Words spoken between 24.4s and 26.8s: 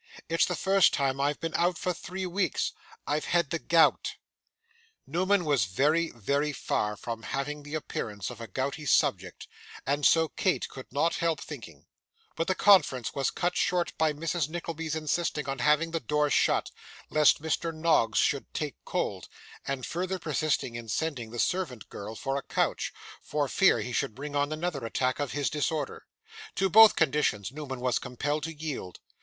another attack of his disorder. To